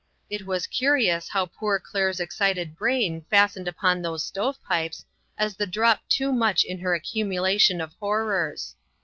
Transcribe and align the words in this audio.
It 0.31 0.47
was 0.47 0.65
curious 0.65 1.29
how 1.29 1.45
poor 1.45 1.77
Claire's 1.79 2.19
excited 2.19 2.75
brain 2.75 3.23
fastened 3.29 3.67
upon 3.67 4.01
those 4.01 4.25
stovepipes 4.25 5.05
as 5.37 5.55
the 5.55 5.67
drop 5.67 6.01
too 6.09 6.33
much 6.33 6.63
in 6.63 6.79
her 6.79 6.95
accumulation 6.95 7.79
of 7.79 7.93
horrors. 7.99 8.75